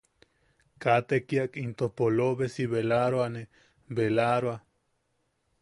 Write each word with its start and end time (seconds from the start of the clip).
Kaa 0.85 0.95
tekiak 1.11 1.59
into 1.63 1.87
polobesi 2.01 2.65
belaaroane. 2.73 3.45
belaa-roa-. 3.95 4.61